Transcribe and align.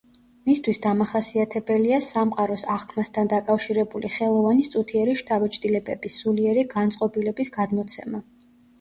მისთვის 0.51 0.79
დამახასიათებელია 0.85 1.99
სამყაროს 2.05 2.65
აღქმასთან 2.77 3.31
დაკავშირებული 3.35 4.13
ხელოვანის 4.17 4.75
წუთიერი 4.79 5.17
შთაბეჭდილებების, 5.23 6.21
სულიერი 6.27 6.69
განწყობილების 6.77 7.59
გადმოცემა. 7.63 8.29